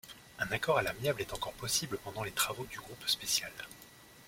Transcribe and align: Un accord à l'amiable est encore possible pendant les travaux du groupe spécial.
Un 0.39 0.51
accord 0.51 0.79
à 0.79 0.81
l'amiable 0.81 1.21
est 1.21 1.31
encore 1.35 1.53
possible 1.53 1.99
pendant 2.03 2.23
les 2.23 2.31
travaux 2.31 2.65
du 2.65 2.79
groupe 2.79 3.07
spécial. 3.07 3.51